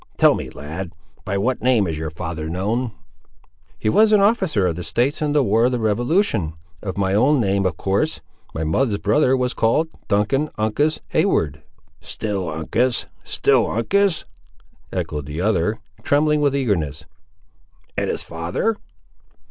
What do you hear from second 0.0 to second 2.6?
Tell me, lad, by what name is your father